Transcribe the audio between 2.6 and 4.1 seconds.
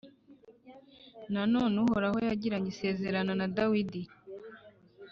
isezerano na Dawudi,